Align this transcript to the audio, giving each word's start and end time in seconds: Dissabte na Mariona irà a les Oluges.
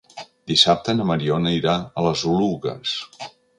Dissabte 0.51 0.95
na 1.01 1.05
Mariona 1.09 1.53
irà 1.57 1.77
a 2.03 2.07
les 2.09 2.25
Oluges. 2.35 2.99